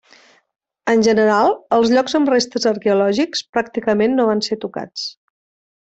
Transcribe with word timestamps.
En 0.93 1.03
general 1.07 1.53
els 1.77 1.93
llocs 1.97 2.17
amb 2.21 2.31
restes 2.35 2.65
arqueològics 2.73 3.47
pràcticament 3.59 4.19
no 4.21 4.27
van 4.33 4.43
ser 4.49 4.63
tocats. 4.67 5.07